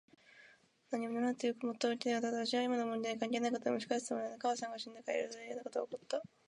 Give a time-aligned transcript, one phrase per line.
[0.89, 2.39] なんにもならぬというよりもっといけないことだ。
[2.39, 4.37] わしは今の問題に関係ないことをむし返すつもりはない。
[4.37, 6.23] お母さんが死んでから、いろいろといやなことが起った。